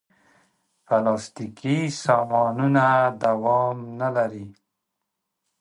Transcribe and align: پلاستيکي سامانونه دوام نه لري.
پلاستيکي 0.85 1.77
سامانونه 2.03 2.85
دوام 3.23 3.77
نه 3.99 4.09
لري. 4.15 4.45